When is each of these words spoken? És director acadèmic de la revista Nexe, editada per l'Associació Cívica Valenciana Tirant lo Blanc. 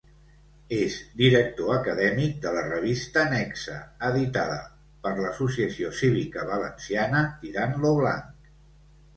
És 0.77 0.93
director 1.19 1.67
acadèmic 1.73 2.39
de 2.45 2.53
la 2.55 2.63
revista 2.71 3.25
Nexe, 3.35 3.77
editada 4.09 4.57
per 5.05 5.13
l'Associació 5.21 5.93
Cívica 6.01 6.47
Valenciana 6.49 7.25
Tirant 7.45 7.79
lo 7.85 7.97
Blanc. 8.03 8.53